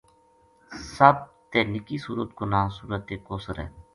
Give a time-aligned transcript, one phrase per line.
[0.95, 1.15] سب
[1.51, 3.67] تے نکی سورت کو ناں سورۃ کوثر ہے۔